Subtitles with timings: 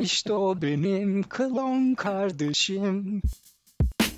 [0.00, 3.22] İşte o benim klon kardeşim.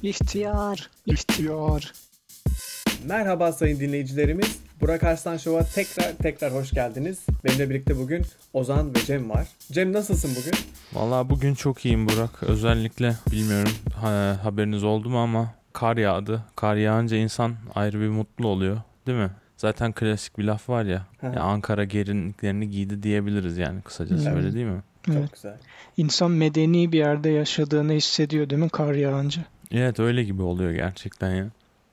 [0.03, 1.93] İhtiyar, ihtiyar.
[3.07, 4.59] Merhaba sayın dinleyicilerimiz.
[4.81, 7.19] Burak Arslan Show'a tekrar tekrar hoş geldiniz.
[7.45, 9.47] Benimle birlikte bugün Ozan ve Cem var.
[9.73, 10.53] Cem nasılsın bugün?
[10.93, 12.43] Vallahi bugün çok iyiyim Burak.
[12.43, 16.45] Özellikle bilmiyorum ha- haberiniz oldu mu ama kar yağdı.
[16.57, 18.77] Kar yağınca insan ayrı bir mutlu oluyor.
[19.07, 19.31] Değil mi?
[19.57, 21.07] Zaten klasik bir laf var ya.
[21.23, 24.37] Ya Ankara gerinliklerini giydi diyebiliriz yani kısacası Evet.
[24.37, 24.83] öyle değil mi?
[25.09, 25.19] Evet.
[25.23, 25.57] Çok güzel.
[25.97, 29.43] İnsan medeni bir yerde yaşadığını hissediyor değil mi kar yağınca?
[29.73, 31.47] Evet öyle gibi oluyor gerçekten ya.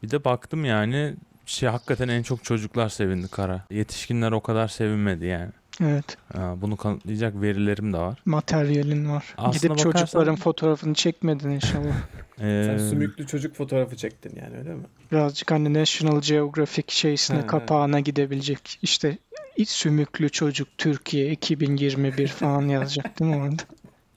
[0.04, 1.14] Bir de baktım yani
[1.46, 3.66] şey hakikaten en çok çocuklar sevindi kara.
[3.72, 5.50] Yetişkinler o kadar sevinmedi yani.
[5.82, 8.20] Evet, Ha, bunu kanıtlayacak verilerim de var.
[8.26, 9.26] materyalin var.
[9.38, 11.94] Aslına Gidip bakarsan- çocukların fotoğrafını çekmedin inşallah.
[12.40, 14.84] Ee, Sen sümüklü çocuk fotoğrafı çektin yani öyle mi?
[15.12, 17.48] Birazcık hani National Geographic şeysine, Ha, ha.
[17.48, 18.80] kapağına gidebilecek.
[18.82, 19.18] İşte
[19.66, 23.64] sümüklü çocuk Türkiye 2021 falan yazacak değil mi orada?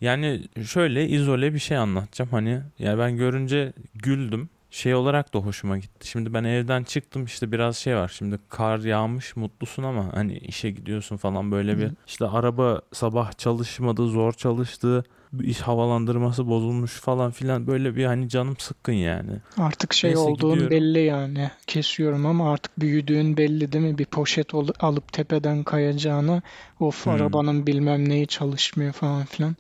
[0.01, 2.31] Yani şöyle izole bir şey anlatacağım.
[2.31, 4.48] Hani ya ben görünce güldüm.
[4.70, 6.09] Şey olarak da hoşuma gitti.
[6.09, 8.12] Şimdi ben evden çıktım işte biraz şey var.
[8.19, 11.91] Şimdi kar yağmış mutlusun ama hani işe gidiyorsun falan böyle bir.
[12.06, 15.05] İşte araba sabah çalışmadı, zor çalıştı.
[15.42, 19.32] İş havalandırması bozulmuş falan filan böyle bir hani canım sıkkın yani.
[19.58, 20.70] Artık şey Neyse, olduğun gidiyorum.
[20.70, 21.50] belli yani.
[21.66, 23.98] Kesiyorum ama artık büyüdüğün belli değil mi?
[23.98, 26.42] Bir poşet ol- alıp tepeden kayacağına
[26.80, 27.12] of Hmm.
[27.12, 29.56] arabanın bilmem neyi çalışmıyor falan filan.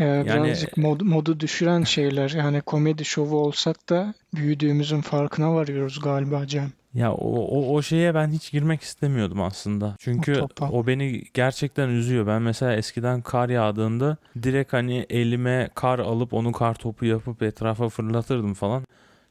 [0.00, 2.30] Ee, birazcık mod- modu düşüren şeyler.
[2.30, 6.72] Yani komedi şovu olsak da büyüdüğümüzün farkına varıyoruz galiba Cem.
[6.96, 9.94] Ya o, o, o şeye ben hiç girmek istemiyordum aslında.
[9.98, 10.68] Çünkü O topa.
[10.70, 12.26] o beni gerçekten üzüyor.
[12.26, 17.88] Ben mesela eskiden kar yağdığında direkt hani elime kar alıp onu kar topu yapıp etrafa
[17.88, 18.84] fırlatırdım falan.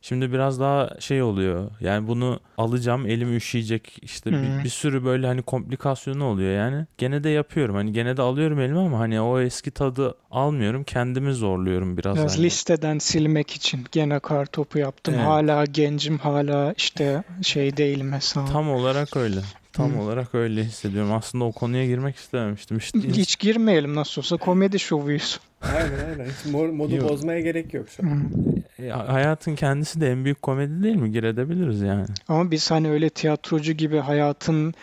[0.08, 1.72] Şimdi biraz daha şey oluyor.
[1.80, 4.34] Yani bunu alacağım elim üşüyecek işte Hı.
[4.34, 6.86] bir, bir sürü böyle hani komplikasyonu oluyor yani.
[6.97, 7.75] Gene de yapıyorum.
[7.75, 10.84] Hani gene de alıyorum elime ama hani o eski tadı almıyorum.
[10.84, 12.17] Kendimi zorluyorum biraz.
[12.17, 12.45] Biraz hani.
[12.45, 15.14] listeden silmek için gene kar topu yaptım.
[15.17, 15.25] Evet.
[15.25, 18.51] Hala gencim, hala işte şey değilim hesabı.
[18.51, 19.40] Tam olarak öyle.
[19.75, 20.02] Tam Hı.
[20.02, 21.13] olarak öyle hissediyorum.
[21.13, 22.78] Aslında o konuya girmek istememiştim.
[22.78, 25.40] İşte Hiç girmeyelim nasıl olsa komedi şovuyuz.
[25.62, 26.25] Aynen aynen.
[26.25, 27.09] Hiç mo- modu Yok.
[27.09, 28.31] bozmaya gerek yok şu an.
[28.80, 31.12] E, hayatın kendisi de en büyük komedi değil mi?
[31.12, 32.06] Girebiliriz yani.
[32.28, 34.74] Ama biz hani öyle tiyatrocu gibi hayatın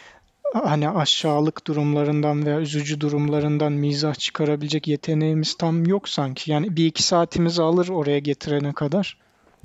[0.54, 6.50] hani aşağılık durumlarından veya üzücü durumlarından mizah çıkarabilecek yeteneğimiz tam yok sanki.
[6.50, 9.16] Yani bir iki saatimizi alır oraya getirene kadar.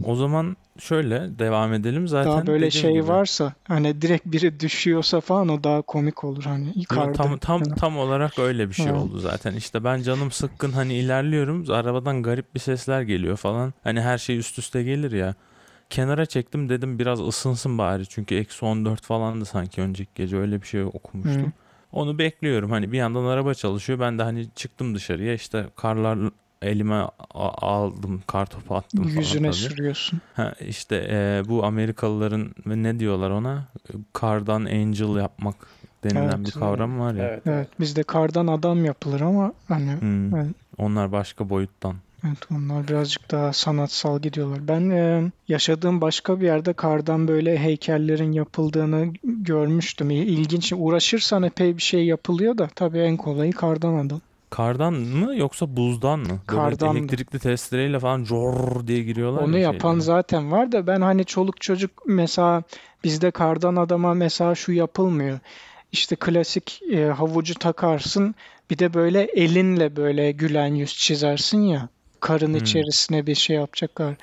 [0.04, 2.08] O zaman şöyle devam edelim.
[2.08, 3.08] Zaten Daha böyle şey gibi.
[3.08, 7.12] varsa hani direkt biri düşüyorsa falan o daha komik olur hani yukarıda.
[7.14, 8.96] tam tam tam olarak öyle bir şey Ha.
[8.96, 9.54] oldu zaten.
[9.54, 11.66] İşte ben canım sıkkın hani ilerliyorum.
[11.72, 13.74] Arabadan garip bir sesler geliyor falan.
[13.84, 15.36] Hani her şey üst üste gelir ya.
[15.90, 18.06] Kenara çektim dedim biraz ısınsın bari.
[18.08, 21.46] Çünkü eksi 14 falandı sanki önceki gece öyle bir şey okumuştum.
[21.46, 21.52] Hı.
[21.92, 22.72] Onu bekliyorum.
[22.72, 24.00] Hani bir yandan araba çalışıyor.
[24.00, 26.18] Ben de hani çıktım dışarıya işte karlar
[26.62, 28.22] elime aldım.
[28.28, 29.56] Kar topu attım falan Yüzüne tabii.
[29.56, 30.22] sürüyorsun.
[30.34, 33.66] Ha, işte e, bu Amerikalıların ne diyorlar ona?
[34.14, 35.56] Kardan angel yapmak
[36.04, 36.46] denilen Evet.
[36.46, 37.24] bir kavram var ya.
[37.28, 37.42] Evet.
[37.46, 40.56] Evet bizde kardan adam yapılır ama hani Hmm, Evet.
[40.78, 41.96] Onlar başka boyuttan.
[42.28, 44.68] Evet onlar birazcık daha sanatsal gidiyorlar.
[44.68, 50.10] Ben e, yaşadığım başka bir yerde kardan böyle heykellerin yapıldığını görmüştüm.
[50.10, 50.74] İlginç.
[50.76, 54.22] Uğraşırsan epey bir şey yapılıyor da tabii en kolayı kardan adam.
[54.50, 56.40] Kardan mı yoksa buzdan mı?
[56.52, 60.02] Böyle elektrikli testereyle falan cor diye giriyorlar Onu ya yapan şeylere.
[60.02, 62.64] zaten var da ben hani çoluk çocuk mesela
[63.04, 65.40] bizde kardan adama mesela şu yapılmıyor.
[65.92, 68.36] İşte klasik e, havucu takarsın
[68.70, 71.90] bir de böyle elinle böyle gülen yüz çizersin ya.
[72.20, 72.56] Karın Hmm.
[72.56, 74.14] içerisine bir şey yapacaklar.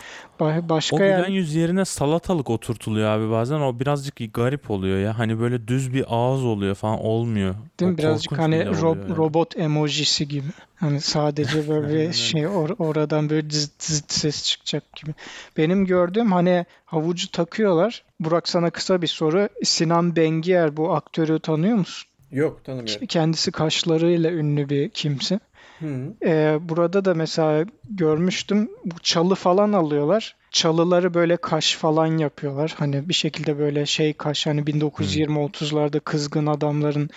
[0.41, 3.60] Ba- Başka O yer- gülen yüz yerine salatalık oturtuluyor abi bazen.
[3.60, 5.19] O birazcık garip oluyor ya.
[5.19, 7.54] Hani böyle düz bir ağız oluyor falan olmuyor.
[7.81, 7.99] Değil mi?
[7.99, 9.16] Birazcık korkunç hani bile ro- oluyor yani.
[9.16, 10.47] robot emojisi gibi.
[10.77, 12.12] Hani sadece böyle Aynen öyle.
[12.12, 15.15] şey or- oradan böyle zıt zıt ses çıkacak gibi.
[15.56, 18.04] Benim gördüğüm hani havucu takıyorlar.
[18.21, 19.49] Burak sana kısa bir soru.
[19.65, 22.09] Sinan Bengier bu aktörü tanıyor musun?
[22.33, 23.06] Yok tanımıyorum.
[23.06, 25.41] Kendisi kaşlarıyla ünlü bir kimse.
[25.78, 26.14] Hı.
[26.26, 28.68] Ee, burada da mesela görmüştüm
[29.03, 30.36] çalı falan alıyorlar.
[30.50, 32.74] Çalıları böyle kaş falan yapıyorlar.
[32.78, 37.10] Hani bir şekilde böyle şey kaş hani 1920-30'larda kızgın adamların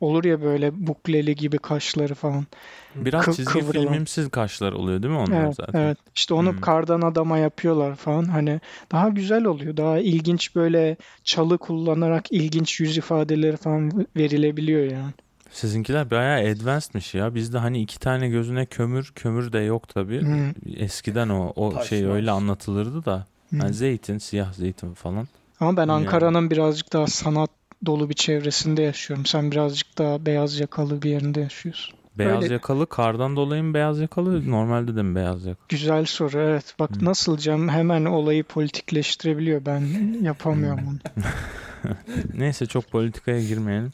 [0.00, 2.46] olur ya böyle bukleli gibi kaşları falan.
[2.94, 3.72] Biraz kıv- çizgi kıvrılan.
[3.72, 5.80] filmimsiz kaşlar oluyor değil mi onlar Evet, zaten?
[5.80, 5.98] evet.
[6.14, 6.60] İşte onu Hmm.
[6.60, 8.24] kardan adama yapıyorlar falan.
[8.24, 8.60] Hani
[8.92, 9.76] daha güzel oluyor.
[9.76, 15.12] Daha ilginç böyle çalı kullanarak ilginç yüz ifadeleri falan verilebiliyor yani.
[15.50, 17.34] Sizinkiler bayağı advanced'miş ya.
[17.34, 20.22] Bizde hani iki tane gözüne kömür, kömür de yok tabii.
[20.22, 20.54] Hı.
[20.76, 22.14] Eskiden o o Taş şey var.
[22.14, 23.26] öyle anlatılırdı da.
[23.50, 23.56] Hı.
[23.56, 25.28] Yani zeytin, siyah zeytin falan.
[25.60, 26.06] Ama ben Bilmiyorum.
[26.06, 27.50] Ankara'nın birazcık daha sanat
[27.86, 29.26] dolu bir çevresinde yaşıyorum.
[29.26, 31.99] Sen birazcık daha beyaz yakalı bir yerinde yaşıyorsun.
[32.20, 32.54] Beyaz Öyle.
[32.54, 35.66] yakalı kardan dolayı mı beyaz yakalı normalde de mi beyaz yakalı?
[35.68, 36.74] Güzel soru evet.
[36.78, 37.04] Bak Hı.
[37.04, 39.66] nasıl Cem hemen olayı politikleştirebiliyor.
[39.66, 39.80] Ben
[40.22, 41.24] yapamıyorum onu.
[42.34, 43.92] Neyse çok politikaya girmeyelim.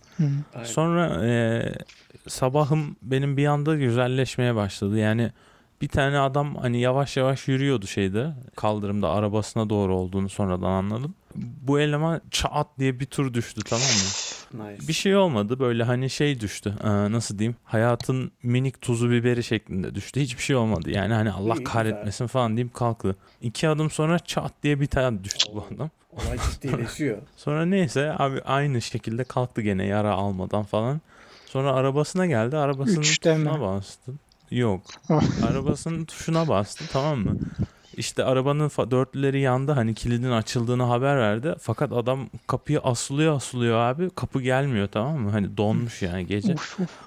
[0.54, 0.66] Aynen.
[0.66, 1.62] Sonra e,
[2.28, 4.98] sabahım benim bir anda güzelleşmeye başladı.
[4.98, 5.30] Yani
[5.82, 11.14] bir tane adam hani yavaş yavaş yürüyordu şeyde kaldırımda arabasına doğru olduğunu sonradan anladım.
[11.36, 14.10] Bu eleman çat diye bir tur düştü tamam mı?
[14.54, 14.88] Nice.
[14.88, 19.94] Bir şey olmadı böyle hani şey düştü Ee, nasıl diyeyim hayatın minik tuzu biberi şeklinde
[19.94, 21.64] düştü hiçbir şey olmadı yani hani Allah İyi, güzel.
[21.64, 23.16] kahretmesin falan deyip kalktı.
[23.40, 25.90] İki adım sonra çat diye bir tane düştü bu adam.
[26.12, 27.18] Olay ciddileşiyor.
[27.36, 31.00] Sonra neyse abi aynı şekilde kalktı gene yara almadan falan.
[31.46, 33.44] Sonra arabasına geldi arabasının Üçte mi?
[33.44, 34.12] tuşuna bastı.
[34.50, 34.82] Yok.
[35.50, 37.36] Arabasının tuşuna bastı tamam mı?
[37.96, 41.54] İşte arabanın fa- dörtlüleri yandı hani kilidin açıldığını haber verdi.
[41.60, 44.10] Fakat adam kapıyı asılıyor asılıyor abi.
[44.10, 45.30] Kapı gelmiyor tamam mı?
[45.30, 46.54] Hani donmuş yani gece.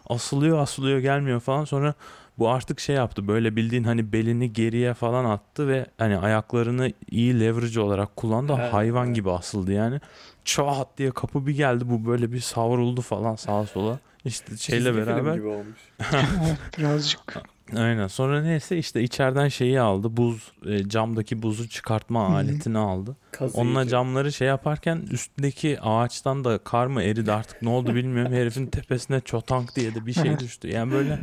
[0.09, 1.65] Asılıyor asılıyor gelmiyor falan.
[1.65, 1.94] Sonra
[2.39, 7.39] bu artık şey yaptı böyle bildiğin hani belini geriye falan attı ve hani ayaklarını iyi
[7.39, 8.56] leverage olarak kullandı.
[8.59, 9.15] Evet, Hayvan evet.
[9.15, 10.00] gibi asıldı yani.
[10.45, 14.00] Çat diye kapı bir geldi bu böyle bir savruldu falan sağa sola.
[14.25, 15.80] İşte şeyle Çizgi film beraber gibi olmuş.
[16.77, 17.44] Birazcık.
[17.75, 18.07] Aynen.
[18.07, 20.18] Sonra neyse işte içeriden şeyi aldı.
[20.18, 22.36] Buz e, camdaki buzu çıkartma Hı hı.
[22.36, 23.16] aletini aldı.
[23.31, 23.57] Kazıyıcı.
[23.62, 28.33] Onunla camları şey yaparken üstündeki ağaçtan da kar mı eridi artık ne oldu bilmiyorum.
[28.33, 30.68] Herifin tepesine çotank diye de bir şey düştü.
[30.68, 31.19] Yani böyle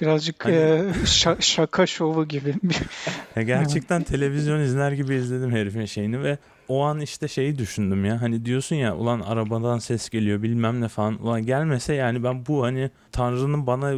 [0.00, 2.54] Birazcık Hani- e, şa- şaka şovu gibi.
[3.36, 6.38] ya gerçekten televizyon izler gibi izledim herifin şeyini ve
[6.70, 8.22] o an işte şeyi düşündüm ya.
[8.22, 11.22] Hani diyorsun ya ulan arabadan ses geliyor bilmem ne falan.
[11.22, 13.94] Ulan gelmese yani ben bu hani Tanrı'nın bana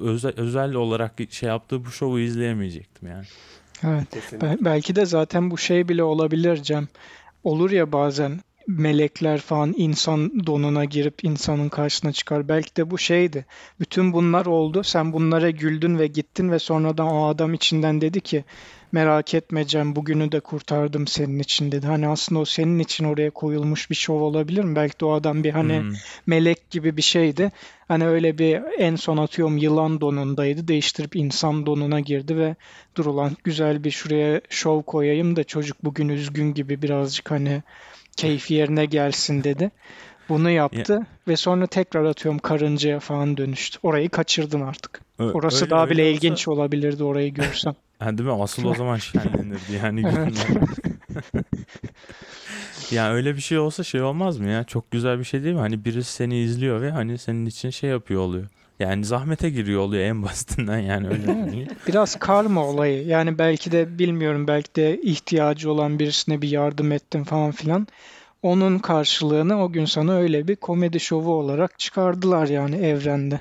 [0.00, 3.24] özel, özel olarak şey yaptığı bu şovu izleyemeyecektim yani.
[3.84, 4.10] Evet.
[4.10, 4.48] Kesinlikle.
[4.48, 6.88] Bel- belki de zaten bu şey bile olabilir Cem.
[7.44, 12.48] Olur ya bazen melekler falan insan donuna girip insanın karşısına çıkar.
[12.48, 13.46] Belki de bu şeydi.
[13.80, 14.82] Bütün bunlar oldu.
[14.82, 18.44] Sen bunlara güldün ve gittin ve sonradan o adam içinden dedi ki
[18.92, 21.86] merak etme Cem bugünü de kurtardım senin için dedi.
[21.86, 24.76] Hani aslında o senin için oraya koyulmuş bir şov olabilir mi?
[24.76, 25.92] Belki de o adam bir hani Hmm.
[26.26, 27.52] melek gibi bir şeydi.
[27.88, 30.68] Hani öyle bir en son atıyorum yılan donundaydı.
[30.68, 32.56] Değiştirip insan donuna girdi ve
[32.96, 37.62] dur ulan güzel bir şuraya şov koyayım da çocuk bugün üzgün gibi birazcık hani
[38.16, 39.70] keyfi yerine gelsin dedi.
[40.28, 43.78] Bunu yaptı ve sonra tekrar atıyorum karıncaya falan dönüştü.
[43.82, 45.00] Orayı kaçırdın artık.
[45.18, 47.74] Ö- Orası öyle- daha öyle bile olsa- ilginç olabilirdi orayı görsem.
[47.98, 48.42] Ha, değil mi?
[48.42, 50.14] Asıl o zaman şenlenirdi yani Evet.
[50.14, 50.66] günler.
[52.90, 54.64] Ya öyle bir şey olsa şey olmaz mı ya?
[54.64, 55.60] Çok güzel bir şey değil mi?
[55.60, 58.46] Hani birisi seni izliyor ve hani senin için şey yapıyor oluyor.
[58.80, 61.66] Yani zahmete giriyor oluyor en basitinden yani öyle.
[61.88, 63.06] Biraz karma olayı.
[63.06, 67.86] Yani belki de bilmiyorum belki de ihtiyacı olan birisine bir yardım ettin falan filan.
[68.42, 73.40] Onun karşılığını o gün sana öyle bir komedi şovu olarak çıkardılar yani evrende.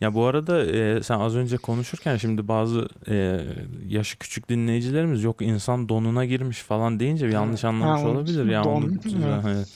[0.00, 3.40] Ya bu arada e, sen az önce konuşurken şimdi bazı e,
[3.88, 8.64] yaşı küçük dinleyicilerimiz yok insan donuna girmiş falan deyince bir yanlış anlamış Ha, olabilir ya.
[8.64, 9.44] don, onu, evet.
[9.46, 9.68] evet.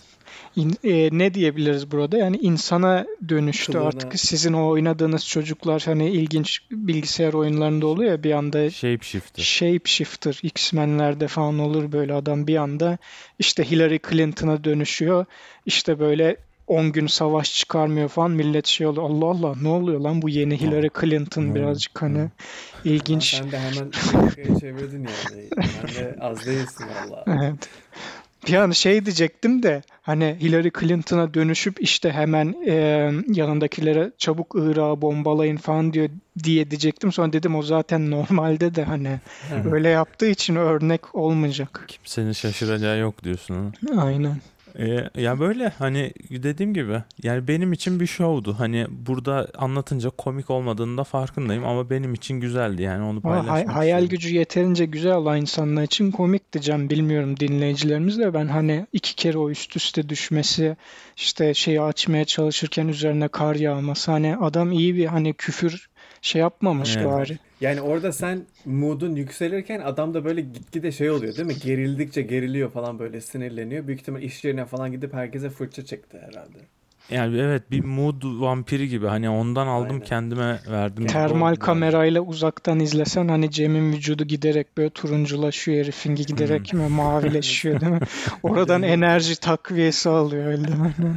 [0.57, 2.17] İn- e, ne diyebiliriz burada?
[2.19, 4.21] Yani insana dönüştü Kılığına- artık.
[4.21, 9.43] Sizin o oynadığınız çocuklar hani ilginç bilgisayar oyunlarında oluyor ya bir anda Shapeshifter.
[9.43, 12.99] Shapeshifter, X-Men'lerde falan olur böyle adam bir anda
[13.39, 15.25] işte Hillary Clinton'a dönüşüyor.
[15.67, 16.37] İşte böyle
[16.67, 19.11] 10 gün savaş çıkarmıyor falan millet şey oluyor.
[19.11, 22.19] Allah Allah ne oluyor lan bu yeni Hillary Clinton Ne birazcık oluyor?
[22.19, 22.31] hani
[22.85, 23.35] ilginç.
[23.35, 23.91] Sen de hemen
[24.61, 25.49] çevirdin yani.
[25.73, 27.25] Sen de az değilsin valla.
[27.43, 27.69] Evet.
[28.49, 32.75] Bir an şey diyecektim de hani Hillary Clinton'a dönüşüp işte hemen e,
[33.29, 36.09] yanındakilere çabuk Irak'ı bombalayın falan diyor
[36.45, 37.13] diye diyecektim.
[37.13, 39.21] Sonra dedim o zaten normalde de hani
[39.73, 41.85] öyle yaptığı için örnek olmayacak.
[41.89, 43.55] Kimsenin şaşıracağı yok diyorsun.
[43.95, 44.03] ha?
[44.03, 44.37] Aynen.
[44.79, 48.55] Ee, ya böyle hani dediğim gibi yani benim için bir şovdu.
[48.59, 53.77] Hani burada anlatınca komik olmadığında farkındayım ama benim için güzeldi yani onu Ama hay- paylaşmak
[53.77, 54.19] hayal istedim.
[54.19, 56.91] gücü yeterince güzel olan insanlar için komik diyeceğim.
[56.91, 60.77] Bilmiyorum dinleyicilerimiz de ben hani iki kere o üst üste düşmesi
[61.17, 65.89] işte şeyi açmaya çalışırken üzerine kar yağması hani adam iyi bir hani küfür
[66.23, 67.07] şey yapmamış Evet.
[67.07, 67.39] bari.
[67.61, 71.55] Yani orada sen mood'un yükselirken adam da böyle gitgide şey oluyor değil mi?
[71.65, 73.87] Gerildikçe geriliyor falan böyle sinirleniyor.
[73.87, 76.59] Büyük ihtimal iş yerine falan gidip herkese fırça çekti herhalde.
[77.11, 80.05] Yani evet bir mood vampiri gibi hani ondan aldım Aynen.
[80.05, 81.07] kendime verdim.
[81.07, 81.59] Termal Oldu.
[81.61, 88.01] kamerayla uzaktan izlesen hani Cem'in vücudu giderek böyle turunculaşıyor herifin giderek mi mavileşiyor değil mi?
[88.43, 90.95] Oradan enerji takviyesi alıyor öyle değil mi?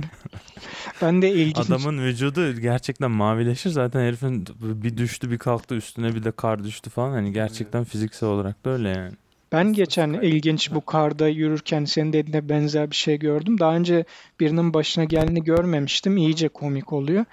[1.01, 1.69] Ben de ilginç.
[1.69, 6.89] Adamın vücudu gerçekten mavileşir zaten herifin bir düştü bir kalktı üstüne bir de kar düştü
[6.89, 9.11] falan hani gerçekten fiziksel olarak da öyle yani.
[9.51, 13.59] Ben geçen ilginç bu karda yürürken senin dediğine benzer bir şey gördüm.
[13.59, 14.05] Daha önce
[14.39, 16.17] birinin başına geleni görmemiştim.
[16.17, 17.25] İyice komik oluyor.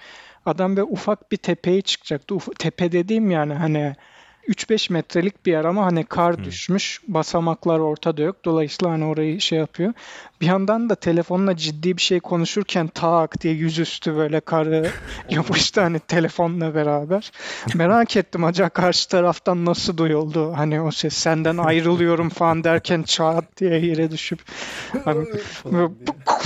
[0.45, 2.35] Adam böyle ufak bir tepeye çıkacaktı.
[2.35, 3.95] Uf- tepe dediğim yani hani
[4.47, 6.43] 3-5 metrelik bir yer ama hani kar Hı.
[6.43, 7.01] düşmüş.
[7.07, 8.45] Basamaklar ortada yok.
[8.45, 9.93] Dolayısıyla hani orayı şey yapıyor.
[10.41, 14.91] Bir yandan da telefonla ciddi bir şey konuşurken tak diye yüzüstü böyle karı
[15.29, 17.31] yapıştı hani telefonla beraber.
[17.73, 23.57] Merak ettim acaba karşı taraftan nasıl duyuldu hani o ses senden ayrılıyorum falan derken çat
[23.57, 24.39] diye yere düşüp
[25.05, 25.25] hani
[25.63, 26.07] Falan diye.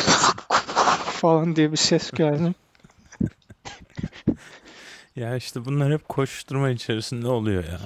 [1.04, 2.54] falan diye bir ses geldi.
[5.16, 7.80] Ya işte bunlar hep koşturma içerisinde oluyor ya.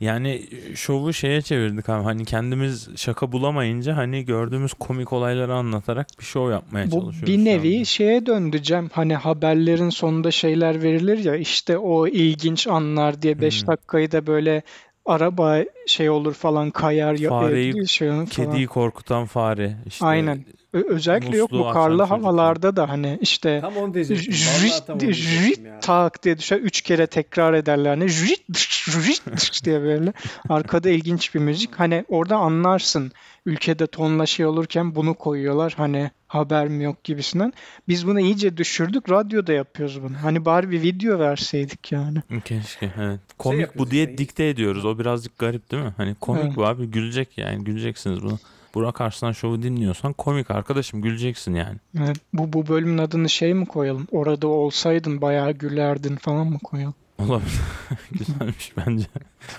[0.00, 0.42] Yani
[0.74, 2.04] şovu şeye çevirdik abi.
[2.04, 7.26] Hani kendimiz şaka bulamayınca hani gördüğümüz komik olayları anlatarak bir şov yapmaya Bu çalışıyoruz.
[7.26, 8.88] bir nevi şeye döndü Cem.
[8.92, 13.68] Hani haberlerin sonunda şeyler verilir ya işte o ilginç anlar diye 5 Hmm.
[13.68, 14.62] dakikayı da böyle
[15.06, 18.26] araba şey olur falan kayar ya Fareyi, e, şey falan.
[18.26, 19.76] Kediyi korkutan fare.
[19.86, 20.44] işte Aynen.
[20.82, 24.34] Özellikle yok bu musluğu karlı çocuk havalarda da hani işte Tam onu diyecektim.
[24.34, 26.58] Vallahi tam onu jürit jürit tak diye düşer.
[26.58, 27.90] Üç kere tekrar ederler.
[27.90, 30.12] Hani jürit jürit diye böyle.
[30.48, 31.74] Arkada ilginç bir müzik.
[31.74, 33.12] Hani orada anlarsın.
[33.46, 35.74] Ülkede tonla şey olurken bunu koyuyorlar.
[35.76, 37.52] Hani haber mi yok gibisinden.
[37.88, 39.10] Biz bunu iyice düşürdük.
[39.10, 40.16] Radyoda yapıyoruz bunu.
[40.22, 42.18] Hani bari bir video verseydik yani.
[42.44, 43.20] Keşke evet.
[43.38, 44.18] Komik bu yapıyoruz diye işte.
[44.18, 44.84] dikte ediyoruz.
[44.84, 45.94] O birazcık garip değil mi?
[45.96, 46.56] Hani komik Evet.
[46.56, 48.38] bu abi gülecek yani güleceksiniz bunu.
[48.78, 51.76] Burak Arslan şovu dinliyorsan komik arkadaşım güleceksin yani.
[51.98, 54.06] Evet, bu, bu bölümün adını şey mi koyalım?
[54.12, 56.94] Orada olsaydın bayağı gülerdin falan mı koyalım?
[57.18, 57.60] Olabilir.
[58.18, 59.06] Güzelmiş bence.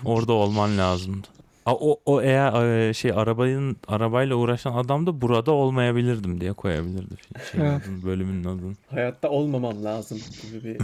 [0.05, 1.27] Orada olman lazımdı.
[1.65, 7.15] A, o, o eğer e, şey arabanın arabayla uğraşan adam da burada olmayabilirdim diye koyabilirdi
[7.51, 7.81] şey, Evet.
[7.85, 8.73] adını, bölümün adını.
[8.89, 10.77] Hayatta olmamam lazım gibi bir şey,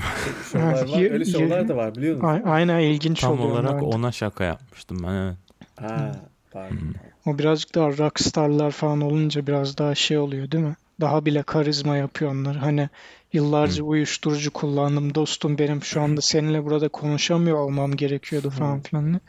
[0.62, 1.12] Evet, var.
[1.12, 2.28] Öyle şovlar da var biliyor musun?
[2.28, 5.38] A- aynen ilginç Tam oluyor olarak ona şaka yapmıştım ben evet.
[5.80, 6.12] Ha,
[6.52, 6.78] pardon.
[7.26, 10.76] O birazcık daha rockstarlar falan olunca biraz daha şey oluyor değil mi?
[11.02, 12.56] Daha bile karizma yapıyor onlar.
[12.56, 12.90] Hani
[13.34, 19.22] yıllarca uyuşturucu kullandım dostum benim şu anda seninle burada konuşamıyor olmam gerekiyordu falan filan.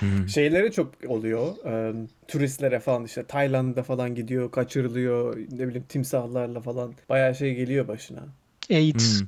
[0.00, 0.28] Hı.
[0.28, 1.66] Şeylere çok oluyor.
[1.66, 1.94] e,
[2.28, 5.36] turistlere falan işte Tayland'da falan gidiyor, kaçırılıyor.
[5.36, 6.94] Ne bileyim timsahlarla falan.
[7.08, 8.24] Bayağı şey geliyor başına.
[8.70, 9.20] AIDS.
[9.20, 9.26] Hı.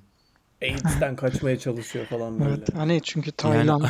[0.62, 2.50] AIDS'ten kaçmaya çalışıyor falan böyle.
[2.50, 2.74] Evet.
[2.74, 3.84] Hani çünkü Tayland.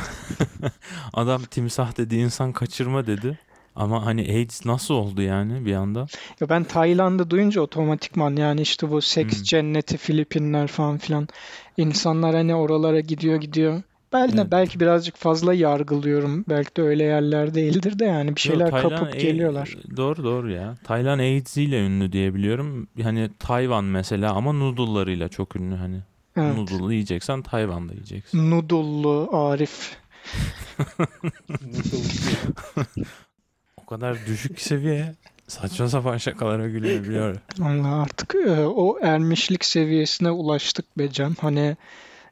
[1.12, 3.38] Adam timsah dedi insan kaçırma dedi.
[3.78, 6.06] Ama hani AIDS nasıl oldu yani bir anda?
[6.40, 9.42] Ya ben Tayland'ı duyunca otomatikman yani işte bu seks Hmm.
[9.44, 11.28] cenneti Filipinler falan filan
[11.76, 13.82] insanlar hani oralara gidiyor gidiyor.
[14.12, 14.50] Ben de Evet.
[14.52, 16.44] belki birazcık fazla yargılıyorum.
[16.48, 19.76] Belki de öyle yerler değildir de yani bir Yo, şeyler Tayland kapıp A- geliyorlar.
[19.96, 20.74] Doğru doğru ya.
[20.84, 22.88] Tayland AIDS ile ünlü diye biliyorum.
[23.02, 26.00] Hani Tayvan mesela ama noodle'larıyla çok ünlü hani.
[26.36, 26.56] Evet.
[26.56, 28.50] Noodle yiyeceksen Tayvan'da yiyeceksin.
[28.50, 29.96] Noodle'lu Arif.
[33.88, 35.14] Kadar düşük seviye
[35.48, 37.36] saçma sapan şakalara gülebiliyor.
[37.62, 41.34] Allah artık e, o ermişlik seviyesine ulaştık be Cem.
[41.40, 41.76] Hani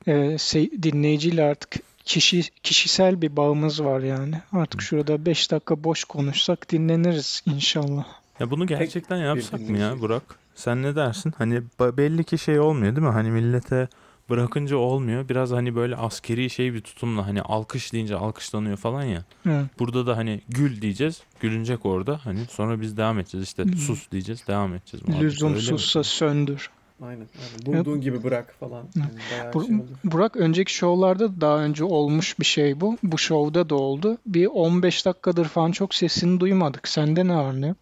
[0.07, 4.41] e, se- dinleyiciyle artık kişi kişisel bir bağımız var yani.
[4.53, 8.05] Artık şurada 5 dakika boş konuşsak dinleniriz inşallah.
[8.41, 10.01] Ya bunu gerçekten yapsak mı ya.
[10.01, 10.23] Burak?
[10.55, 11.35] Sen ne dersin?
[11.39, 13.13] Hani belli ki şey olmuyor değil mi?
[13.13, 13.89] Hani millete
[14.31, 15.29] bırakınca olmuyor.
[15.29, 19.25] Biraz hani böyle askeri şey bir tutumla hani alkış deyince alkışlanıyor falan ya.
[19.47, 19.65] Evet.
[19.79, 21.23] Burada da hani gül diyeceğiz.
[21.41, 22.21] Gülünecek orada.
[22.25, 23.47] Hani sonra biz devam edeceğiz.
[23.47, 24.47] İşte sus diyeceğiz.
[24.49, 25.09] Devam edeceğiz.
[25.09, 25.25] Muhabbet?
[25.25, 26.71] Lüzumsuzsa söndür.
[27.03, 27.27] Aynen.
[27.67, 27.67] aynen.
[27.67, 28.85] Bulduğun gibi bırak falan.
[28.97, 29.85] Yani bayağı Bu- şey olur.
[30.05, 32.99] Burak önceki şovlarda da daha önce olmuş bir şey bu.
[33.03, 34.19] Bu şovda da oldu.
[34.27, 36.89] Bir 15 dakikadır falan çok sesini duymadık.
[36.89, 37.75] Sende ne var ne?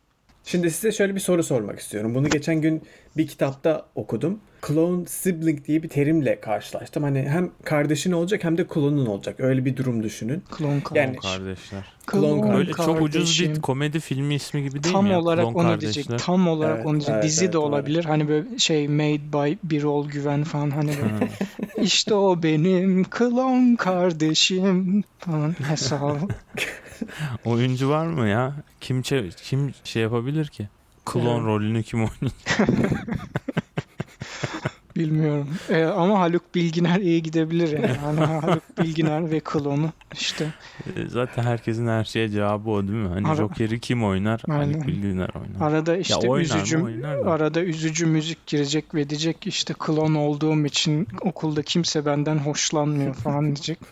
[0.45, 2.15] Şimdi size şöyle bir soru sormak istiyorum.
[2.15, 2.83] Bunu geçen gün
[3.17, 4.41] bir kitapta okudum.
[4.67, 7.03] Clone sibling diye bir terimle karşılaştım.
[7.03, 9.41] Hani hem kardeşin olacak hem de klonun olacak.
[9.41, 10.43] Öyle bir durum düşünün.
[10.51, 11.85] Klon Yani- yani, Kardeşler.
[12.07, 13.55] Klon Böyle çok ucuz kardeşim.
[13.57, 15.21] bir komedi filmi ismi gibi değil Tam mi ya?
[15.21, 15.95] olarak Klon onu Kardeşler.
[15.95, 16.19] diyecek.
[16.19, 17.15] Tam olarak Evet, onu diyecek.
[17.15, 17.63] evet, Dizi evet, de doğru.
[17.67, 18.05] olabilir.
[18.05, 21.25] Hani böyle şey Made by Birol Güven falan hani böyle.
[21.25, 21.25] Ha.
[21.83, 26.19] işte o benim klon kardeşim falan hesabı.
[27.45, 28.55] Oyuncu var mı ya?
[28.81, 30.69] Kim kim şey yapabilir ki?
[31.05, 31.45] Klon Evet.
[31.47, 32.69] rolünü kim oynayacak?
[34.97, 35.49] Bilmiyorum.
[35.71, 37.87] Ee, ama Haluk Bilginer iyi gidebilir yani.
[37.87, 40.47] Hani Haluk Bilginer ve klonu işte.
[40.97, 43.09] E, Zaten herkesin her şeye cevabı o değil mi?
[43.09, 44.43] Hani Ara- Joker'i kim oynar?
[44.49, 44.73] Aynen.
[44.73, 45.71] Haluk Bilginer oynar.
[45.71, 46.61] Arada işte oynar mı?
[46.63, 47.31] üzücü Oynar da.
[47.31, 53.45] arada üzücü müzik girecek ve diyecek işte klon olduğum için okulda kimse benden hoşlanmıyor falan
[53.45, 53.79] diyecek.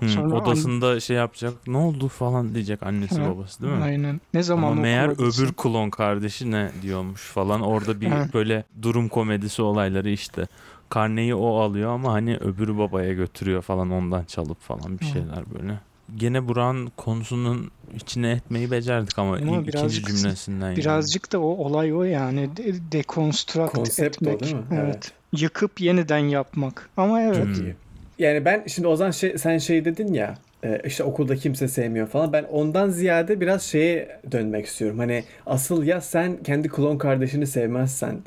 [0.00, 1.54] Hı, Sonra odasında şey yapacak.
[1.66, 3.82] Ne oldu falan diyecek annesi Ha, babası değil mi?
[3.84, 4.20] Aynen.
[4.34, 5.24] Ne zaman Ama meğer gitsin?
[5.44, 7.60] öbür klon kardeşi ne diyormuş falan.
[7.60, 8.28] Orada bir Ha.
[8.34, 10.46] böyle durum komedisi olayları işte.
[10.88, 15.08] Karneyi o alıyor ama hani öbürü babaya götürüyor falan ondan çalıp falan bir Hı.
[15.10, 15.78] şeyler böyle.
[16.16, 20.76] Gene Burak'ın konusunun içine etmeyi becerdik ama, Ama ilk ikinci birazcık- cümlesinden yani.
[20.76, 22.56] Birazcık da o olay o yani.
[22.56, 24.40] De- dekonstrukt Konsept o etmek.
[24.42, 24.62] değil mi?
[24.72, 24.82] Evet.
[24.84, 25.12] Evet.
[25.36, 26.90] yıkıp yeniden yapmak.
[26.96, 27.58] Ama evet.
[27.58, 27.76] İyi.
[28.18, 32.32] Yani ben şimdi Ozan şey, sen şey dedin ya e, işte okulda kimse sevmiyor falan.
[32.32, 34.98] Ben ondan ziyade biraz şeye dönmek istiyorum.
[34.98, 38.18] Hani asıl ya sen kendi klon kardeşini sevmezsen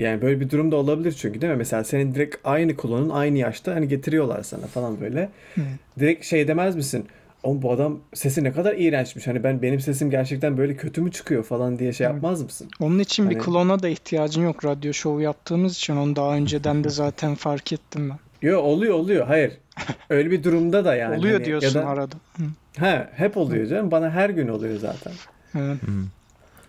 [0.00, 1.56] yani böyle bir durum da olabilir çünkü değil mi?
[1.56, 5.28] Mesela senin direkt aynı klonun aynı yaşta hani getiriyorlar sana falan böyle.
[5.54, 5.60] Hı.
[6.00, 7.06] Direkt şey demez misin?
[7.42, 9.26] Oğlum bu adam sesi ne kadar iğrençmiş.
[9.26, 12.68] Hani ben benim sesim gerçekten böyle kötü mü çıkıyor falan diye şey yapmaz mısın?
[12.80, 14.64] Onun için bir Hani- klona da ihtiyacın yok.
[14.64, 18.18] Radyo şovu yaptığımız için onu daha önceden de zaten fark ettim ben.
[18.44, 19.26] Yo oluyor oluyor.
[19.26, 19.52] Hayır.
[20.10, 21.18] Öyle bir durumda da yani.
[21.18, 22.14] Oluyor Hani ya diyorsun da- arada.
[22.36, 22.42] Hı.
[22.84, 23.90] He, hep oluyor canım.
[23.90, 25.12] Bana her gün oluyor zaten.
[25.58, 25.76] Evet.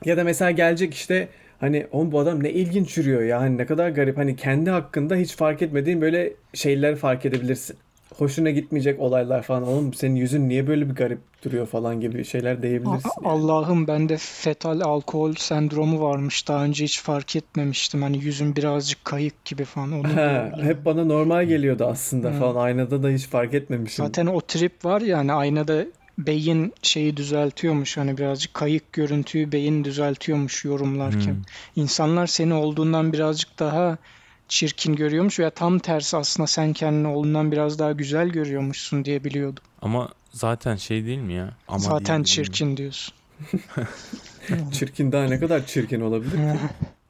[0.05, 1.27] Ya da mesela gelecek işte
[1.59, 3.41] hani oğlum bu adam ne ilginç yürüyor ya.
[3.41, 4.17] Hani ne kadar garip.
[4.17, 7.77] Hani kendi hakkında hiç fark etmediğin böyle şeyler fark edebilirsin.
[8.17, 9.63] Hoşuna gitmeyecek olaylar falan.
[9.63, 13.09] Oğlum senin yüzün niye böyle bir garip duruyor falan gibi şeyler diyebilirsin.
[13.09, 13.27] A- yani.
[13.33, 16.47] Allah'ım bende fetal alkol sendromu varmış.
[16.47, 18.01] Daha önce hiç fark etmemiştim.
[18.01, 19.91] Hani yüzüm birazcık kayık gibi falan.
[19.91, 22.39] Onu He, hep bana normal geliyordu aslında Hı.
[22.39, 22.55] falan.
[22.65, 24.05] Aynada da hiç fark etmemişim.
[24.05, 25.85] Zaten o trip var ya hani aynada
[26.17, 27.97] beyin şeyi düzeltiyormuş.
[27.97, 31.33] Hani birazcık kayık görüntüyü beyin düzeltiyormuş yorumlarken.
[31.33, 31.43] Hmm.
[31.75, 33.97] İnsanlar seni olduğundan birazcık daha
[34.47, 39.63] çirkin görüyormuş veya tam tersi aslında sen kendini olduğundan biraz daha güzel görüyormuşsun diye biliyordum.
[39.81, 41.53] Ama zaten şey değil mi ya?
[41.67, 42.25] Ama Zaten değil, değil mi?
[42.25, 43.13] çirkin diyorsun.
[44.71, 46.37] Çirkin daha ne kadar çirkin olabilir ki?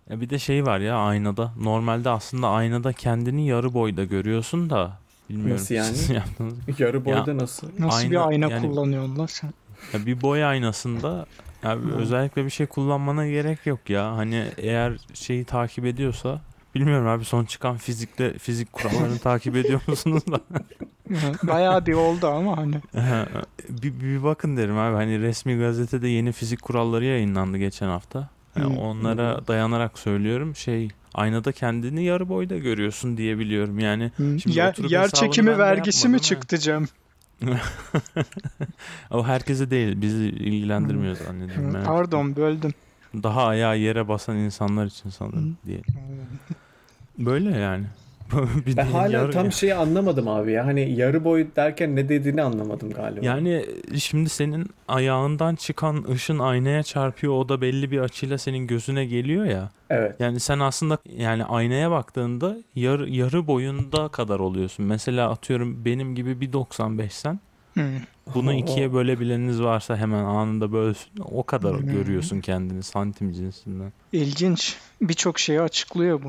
[0.10, 1.51] Ya bir de şey var ya aynada.
[1.62, 4.92] Normalde aslında aynada kendini yarı boyda görüyorsun da
[5.30, 5.98] bilmiyorum Nasıl yani?
[6.80, 7.68] Yarı boyda nasıl?
[7.80, 9.54] Nasıl Ayna- bir ayna yani- kullanıyorsun lan sen?
[9.94, 11.25] Ya bir boy aynasında
[11.63, 11.92] ya Hmm.
[11.92, 14.12] özellikle bir şey kullanmana gerek yok ya.
[14.18, 16.42] Hani eğer şeyi takip ediyorsa
[16.75, 20.39] bilmiyorum abi son çıkan fizikte fizik kurallarını takip ediyor musunuz da?
[21.48, 22.75] Bayağı bir oldu ama hani.
[23.70, 28.29] bir, bir bakın derim abi hani resmi gazetede yeni fizik kuralları yayınlandı geçen hafta.
[28.60, 34.12] Yani onlara dayanarak söylüyorum şey aynada kendini yarı boyda görüyorsun diye biliyorum yani.
[34.17, 36.86] Şimdi Yer, oturup yer çekimi vergisi mi çıktı Cem?
[39.10, 41.83] Ama herkese değil bizi ilgilendirmiyor zannediyorum.
[41.85, 42.72] Pardon böldüm.
[43.24, 45.81] Daha ayağı yere basan insanlar için sanırım diye.
[47.20, 47.84] Böyle yani.
[48.66, 50.66] bir Ben hala yarı- tam şeyi anlamadım abi ya.
[50.66, 53.25] Hani yarı boy derken ne dediğini anlamadım galiba.
[53.25, 53.66] Yani
[53.98, 59.46] şimdi senin ayağından çıkan ışın aynaya çarpıyor o da belli bir açıyla senin gözüne geliyor
[59.46, 59.70] ya.
[59.90, 60.16] Evet.
[60.20, 64.86] Yani sen aslında yani aynaya baktığında yarı, yarı boyunda kadar oluyorsun.
[64.86, 67.40] Mesela atıyorum benim gibi bir 95'sen
[67.74, 67.82] Hı.
[68.36, 71.12] bunu ikiye bölebileniniz varsa hemen anında bölsün.
[71.32, 71.88] O kadar Hmm.
[71.92, 73.94] görüyorsun kendini santim cinsinden.
[74.14, 74.78] İlginç.
[75.01, 76.28] Birçok şeyi açıklıyor bu.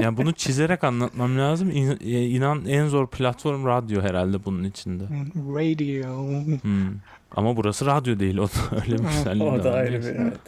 [0.00, 1.70] Yani bunu çizerek anlatmam lazım.
[1.70, 5.04] İn- e, İnan en zor platform radyo herhalde bunun içinde.
[5.36, 6.44] Radio.
[6.62, 6.86] Hmm.
[7.36, 8.38] Ama burası radyo değil.
[8.38, 8.50] O da
[8.82, 10.38] öyle bir güzelliği O de da ayrı bir evet.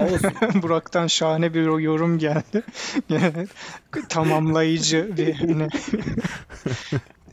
[0.00, 0.32] Olsun.
[0.62, 2.62] Burak'tan şahane bir yorum geldi.
[4.08, 5.68] Tamamlayıcı bir hani.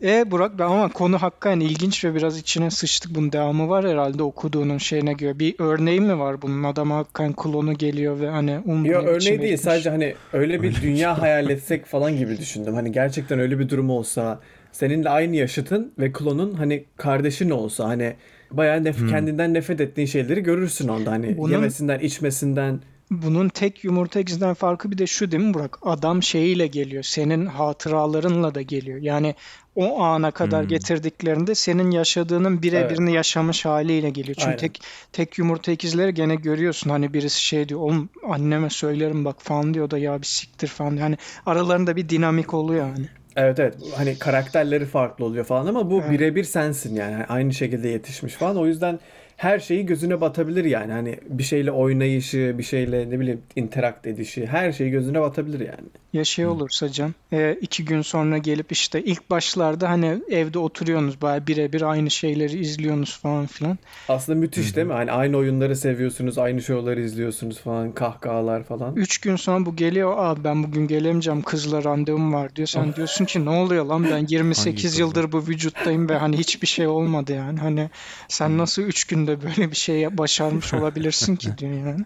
[0.03, 3.15] E Burak ben ama konu hakikaten ilginç ve biraz içine sıçtık.
[3.15, 5.39] Bunun devamı var herhalde okuduğunun şeyine göre.
[5.39, 6.63] Bir örneği mi var bunun?
[6.63, 10.81] Adam hakikaten klonu geliyor ve hani um Yo ne örneği değil sadece hani öyle bir
[10.81, 12.73] dünya hayal etsek falan gibi düşündüm.
[12.73, 14.39] Hani gerçekten öyle bir durum olsa
[14.71, 18.13] seninle aynı yaşıtın ve klonun hani kardeşin olsa hani
[18.51, 19.09] bayağı nef- Hmm.
[19.09, 22.79] kendinden nefret ettiğin şeyleri görürsün onda hani Bunun- yemesinden içmesinden
[23.11, 25.77] Bunun tek yumurta ikizinden farkı bir de şu değil mi Burak?
[25.81, 27.03] Adam şeyiyle geliyor.
[27.03, 28.99] Senin hatıralarınla da geliyor.
[29.01, 29.35] Yani
[29.75, 30.67] o ana kadar Hmm.
[30.69, 34.35] getirdiklerinde senin yaşadığının birebirini yaşamış haliyle geliyor.
[34.35, 34.57] Çünkü Aynen.
[34.57, 34.79] tek
[35.11, 36.89] tek yumurta ikizleri gene görüyorsun.
[36.89, 37.79] Hani birisi şey diyor.
[37.79, 40.91] Oğlum anneme söylerim bak falan diyor da ya bir siktir falan.
[40.91, 41.03] diyor.
[41.03, 43.09] Hani aralarında bir dinamik oluyor hani.
[43.35, 46.11] Evet evet hani karakterleri farklı oluyor falan ama bu Evet.
[46.11, 48.99] birebir sensin yani aynı şekilde yetişmiş falan o yüzden
[49.37, 54.45] her şeyi gözüne batabilir yani hani bir şeyle oynayışı bir şeyle ne bileyim interakt edişi
[54.45, 55.87] her şey gözüne batabilir yani.
[56.13, 61.21] Ya şey olursa Can, e, iki gün sonra gelip işte ilk başlarda hani evde oturuyorsunuz
[61.21, 63.77] baya birebir aynı şeyleri izliyorsunuz falan filan.
[64.09, 64.93] Aslında müthiş değil mi?
[64.93, 68.95] Hani aynı oyunları seviyorsunuz, aynı show'ları izliyorsunuz falan, kahkahalar falan.
[68.95, 70.13] Üç gün sonra bu geliyor.
[70.17, 71.41] Abi ben bugün gelemeyeceğim.
[71.41, 72.67] Kızla randevum var diyor.
[72.67, 74.99] Sen diyorsun ki ne oluyor lan ben 28 kızla?
[74.99, 77.59] yıldır bu vücuttayım ve hani hiçbir şey olmadı yani.
[77.59, 77.89] Hani
[78.27, 82.05] sen nasıl üç günde böyle bir şey başarmış olabilirsin ki yani.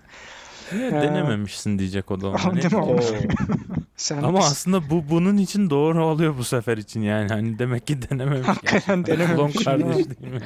[0.74, 2.28] Niye Ee, denememişsin diyecek o da?
[2.28, 3.00] Oo.
[3.98, 7.30] Sen Ama aslında bu bunun için doğru oluyor bu sefer için yani.
[7.30, 8.48] Hani demek ki denememiş.
[8.48, 9.64] Hakikaten denememiş.
[9.64, 10.42] Kardeş değil mi?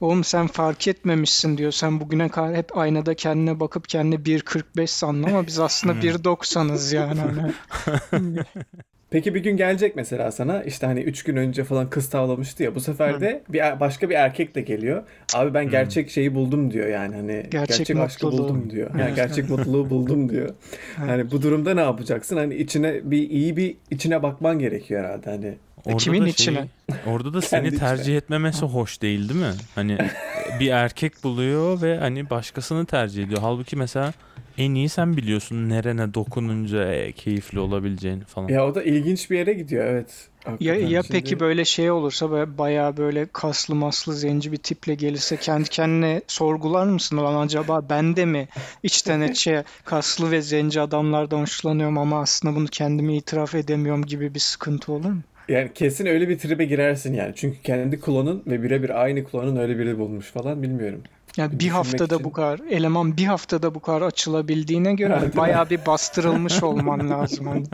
[0.00, 1.72] oğlum sen fark etmemişsin diyor.
[1.72, 6.00] Sen bugüne kadar hep aynada kendine bakıp kendini 1.45 sandın ama biz aslında Hmm.
[6.00, 7.20] 1.90'ız yani.
[9.10, 12.74] Peki bir gün gelecek mesela sana işte hani 3 gün önce falan kız tavlamıştı ya
[12.74, 15.02] bu sefer de bir başka bir erkek de geliyor.
[15.34, 18.42] Abi ben gerçek şeyi buldum diyor yani hani Gerçek gerçek, aşkı mutluluğu.
[18.48, 18.90] buldum diyor.
[18.98, 20.54] Yani gerçek mutluluğu buldum diyor.
[20.96, 22.36] Hani bu durumda ne yapacaksın?
[22.36, 25.54] Hani içine bir iyi bir içine bakman gerekiyor herhalde hani.
[25.84, 26.64] Orada kimin da içine?
[27.06, 27.78] orada da seni içine.
[27.80, 29.52] tercih etmemesi hoş değil değil mi?
[29.74, 29.98] Hani
[30.60, 33.40] bir erkek buluyor ve hani başkasını tercih ediyor.
[33.42, 34.12] Halbuki mesela
[34.60, 38.48] en iyi sen biliyorsun nerene dokununca e, keyifli olabileceğini falan.
[38.48, 40.28] Ya o da ilginç bir yere gidiyor evet.
[40.46, 40.86] Ya, Hakikaten.
[40.86, 45.36] ya Şimdi- peki böyle şey olursa böyle bayağı böyle kaslı maslı zenci bir tiple gelirse
[45.36, 47.16] kendi kendine sorgular mısın?
[47.16, 48.48] Ulan acaba ben de mi
[48.82, 54.40] içten içe kaslı ve zenci adamlardan hoşlanıyorum ama aslında bunu kendime itiraf edemiyorum gibi bir
[54.40, 55.20] sıkıntı olur mu?
[55.48, 57.32] Yani kesin öyle bir tribe girersin yani.
[57.36, 61.02] Çünkü kendi klonun ve birebir aynı klonun öyle biri bulmuş falan bilmiyorum.
[61.36, 62.24] Yani bir haftada için.
[62.24, 65.36] bu kadar eleman bir haftada bu kadar açılabildiğine göre mi?
[65.36, 67.46] bayağı bir bastırılmış olman lazım.
[67.46, 67.64] Hani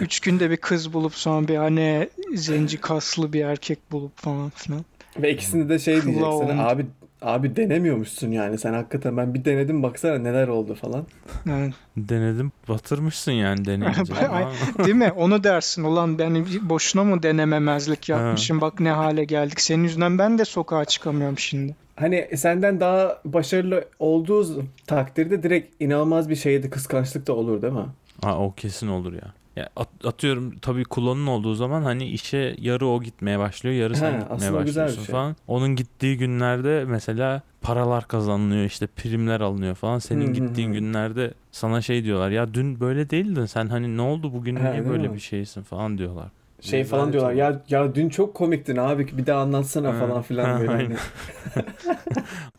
[0.00, 4.84] üç günde bir kız bulup sonra bir hani zenci kaslı bir erkek bulup falan filan.
[5.18, 6.46] Ve ikisinde de şey diyecek Clown.
[6.46, 6.86] sana abi
[7.22, 11.06] abi denemiyormuşsun yani sen hakikaten ben bir denedim baksana neler oldu falan.
[11.46, 14.14] Yani Denedim batırmışsın yani deneyince.
[14.84, 15.12] Değil mi?
[15.16, 15.84] Onu dersin.
[15.84, 18.60] Ulan ben boşuna mı denememezlik yapmışım?
[18.60, 19.60] Bak ne hale geldik.
[19.60, 21.76] Senin yüzünden ben de sokağa çıkamıyorum şimdi.
[22.00, 27.86] Hani senden daha başarılı olduğu takdirde direkt inanılmaz bir şeydi kıskançlık da olur değil mi?
[28.22, 29.32] Ha, o kesin olur ya.
[29.56, 34.12] Ya at- atıyorum tabii klonun olduğu zaman hani işe yarı o gitmeye başlıyor, yarı sen
[34.12, 35.12] He, gitmeye başlıyorsun şey.
[35.12, 35.36] falan.
[35.48, 39.98] Onun gittiği günlerde mesela paralar kazanılıyor, işte primler alınıyor falan.
[39.98, 42.30] Senin Hı hı gittiğin günlerde sana şey diyorlar.
[42.30, 45.14] Ya dün böyle değildin sen hani ne oldu bugün He, niye böyle mi?
[45.14, 46.28] bir şeysin falan diyorlar.
[46.60, 50.22] Şey falan Rezalet diyorlar ya ya dün çok komiktin abi bir daha anlatsana Ha, falan
[50.22, 50.72] filan böyle.
[50.72, 50.96] hani.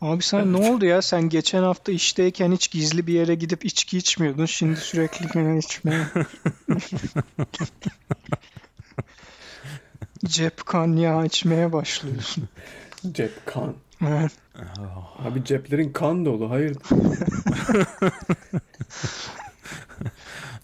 [0.00, 1.02] Abi sen ne oldu ya?
[1.02, 4.46] Sen geçen hafta işteyken hiç gizli bir yere gidip içki içmiyordun.
[4.46, 6.02] Şimdi sürekli gene içmeye.
[10.24, 12.48] Cep kanyağı içmeye başlıyorsun.
[13.12, 13.74] Cep kan.
[14.08, 14.32] Evet.
[14.58, 16.76] Ah, Abi ceplerin kan dolu hayır.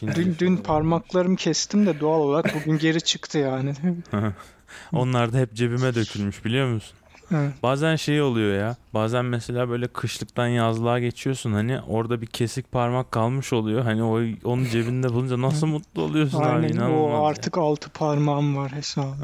[0.03, 3.75] Dün, dün parmaklarımı kestim de doğal olarak bugün geri çıktı yani.
[4.93, 6.98] Onlar da hep cebime dökülmüş biliyor musun?
[7.33, 7.51] Evet.
[7.63, 8.77] Bazen şey oluyor ya.
[8.95, 13.83] Bazen mesela böyle kışlıktan yazlığa geçiyorsun hani orada bir kesik parmak kalmış oluyor.
[13.83, 17.01] Hani o onu cebinde bulunca nasıl mutlu oluyorsun abi Aynen inanılmaz.
[17.05, 17.21] o ya.
[17.29, 19.15] artık altı parmağım var hesabı.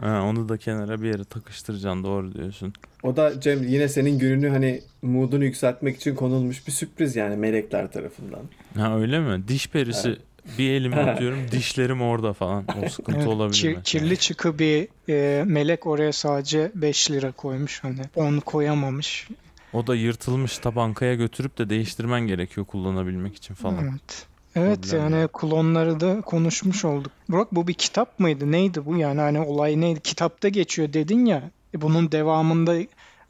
[0.00, 2.72] Ha, onu da kenara bir yere takıştıracaksın doğru diyorsun.
[3.02, 7.92] O da Cem yine senin gününü hani moodunu yükseltmek için konulmuş bir sürpriz yani melekler
[7.92, 8.40] tarafından.
[8.76, 9.48] Ha öyle mi?
[9.48, 10.16] Diş perisi
[10.58, 12.64] bir elimi atıyorum dişlerim orada falan.
[12.84, 13.82] O sıkıntı Evet, olabilir kir- mesela.
[13.82, 19.28] kirli çıkı bir e, melek oraya sadece 5 lira koymuş hani 10 koyamamış.
[19.72, 23.78] O da yırtılmış tabankaya götürüp de değiştirmen gerekiyor kullanabilmek için falan.
[23.90, 24.26] Evet.
[24.56, 25.32] Evet Problem yani yok.
[25.32, 27.12] klonları da konuşmuş olduk.
[27.28, 28.52] Burak bu bir kitap mıydı?
[28.52, 28.96] Neydi bu?
[28.96, 30.00] Yani hani olay neydi?
[30.00, 31.50] Kitapta geçiyor dedin ya.
[31.74, 32.76] E, bunun devamında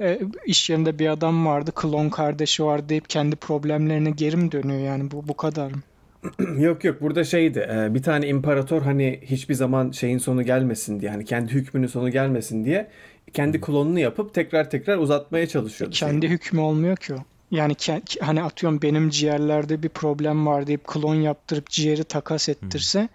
[0.00, 4.80] e, iş yerinde bir adam vardı, klon kardeşi var deyip kendi problemlerine geri mi dönüyor
[4.80, 5.82] yani bu bu kadar mı?
[6.58, 11.10] yok yok burada şeydi e, bir tane imparator hani hiçbir zaman şeyin sonu gelmesin diye
[11.10, 12.88] hani kendi hükmünün sonu gelmesin diye
[13.32, 15.94] kendi klonunu yapıp tekrar tekrar uzatmaya çalışıyordu.
[15.94, 16.10] şeyi.
[16.10, 17.18] Kendi hükmü olmuyor ki o.
[17.50, 23.08] Yani ke- hani atıyorum benim ciğerlerde bir problem var deyip klon yaptırıp ciğeri takas ettirse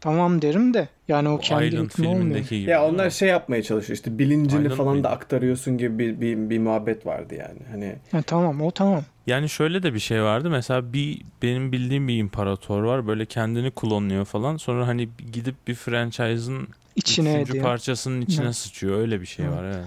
[0.00, 2.22] tamam derim de yani o Bu kendi Island hükmü olmuyor.
[2.24, 2.70] filmindeki gibi.
[2.70, 3.12] Ya onlar mi?
[3.12, 5.04] şey yapmaya çalışıyor işte bilincini Island falan mıydı?
[5.04, 7.58] da aktarıyorsun gibi bir, bir, bir muhabbet vardı yani.
[7.70, 9.02] Hani Ha, tamam o tamam.
[9.30, 10.50] Yani şöyle de bir şey vardı.
[10.50, 13.06] Mesela bir benim bildiğim bir imparator var.
[13.06, 14.56] Böyle kendini klonluyor falan.
[14.56, 17.64] Sonra hani gidip bir franchise'ın İçine üçüncü ediyor.
[17.64, 18.56] parçasının içine Evet.
[18.56, 18.98] sıçıyor.
[18.98, 19.56] Öyle bir şey Evet.
[19.56, 19.86] var evet.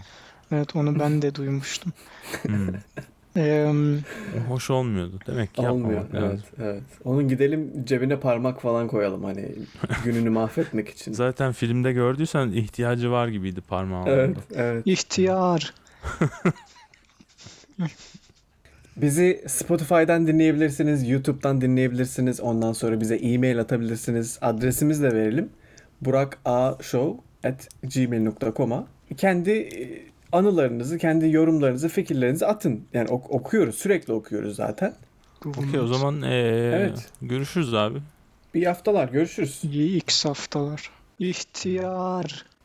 [0.51, 1.93] Evet onu ben de duymuştum.
[2.41, 2.67] Hmm.
[4.47, 5.19] Hoş olmuyordu.
[5.27, 6.01] Demek ki olmuyor.
[6.01, 6.45] yapmamak lazım.
[6.58, 6.84] Evet, evet.
[7.06, 9.49] Onun gidelim cebine parmak falan koyalım hani
[10.06, 11.13] gününü mahvetmek için.
[11.13, 14.08] Zaten filmde gördüysen ihtiyacı var gibiydi parmağın.
[14.08, 14.88] Evet, evet.
[14.88, 15.73] ihtiyar.
[18.97, 22.39] Bizi Spotify'dan dinleyebilirsiniz, YouTube'dan dinleyebilirsiniz.
[22.41, 24.38] Ondan sonra bize e-mail atabilirsiniz.
[24.41, 25.49] Adresimizi de verelim.
[26.01, 28.88] burakshow@gmail.com'a.
[29.17, 32.82] Kendi e, anılarınızı, kendi yorumlarınızı, fikirlerinizi atın.
[32.93, 34.93] Yani ok- okuyoruz, sürekli okuyoruz zaten.
[35.45, 37.10] Okey o zaman ee, Evet.
[37.21, 37.99] görüşürüz abi.
[38.53, 39.62] İyi haftalar, görüşürüz.
[39.63, 40.89] İyi X haftalar.
[41.19, 42.45] İhtiyar.